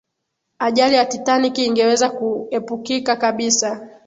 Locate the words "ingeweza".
1.57-2.09